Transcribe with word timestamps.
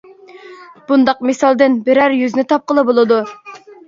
بۇنداق 0.91 1.19
مىسالدىن 1.29 1.75
بىرەر 1.89 2.15
يۈزنى 2.21 2.45
تاپقىلى 2.55 2.85
بولىدۇ. 2.89 3.21